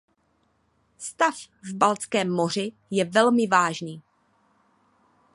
Stav 0.97 1.35
v 1.63 1.73
Baltském 1.75 2.31
moři 2.31 2.71
je 2.91 3.05
velmi 3.05 3.47
vážný. 3.47 4.01